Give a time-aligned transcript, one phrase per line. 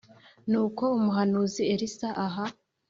[0.49, 2.45] Nuko umuhanuzi Elisa aha